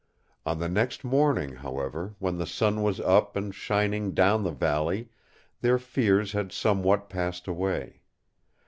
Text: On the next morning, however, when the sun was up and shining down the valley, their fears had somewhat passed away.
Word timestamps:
On 0.47 0.57
the 0.57 0.67
next 0.67 1.03
morning, 1.03 1.57
however, 1.57 2.15
when 2.17 2.39
the 2.39 2.47
sun 2.47 2.81
was 2.81 2.99
up 2.99 3.35
and 3.35 3.53
shining 3.53 4.15
down 4.15 4.41
the 4.43 4.49
valley, 4.49 5.09
their 5.59 5.77
fears 5.77 6.31
had 6.31 6.51
somewhat 6.51 7.07
passed 7.07 7.47
away. 7.47 8.01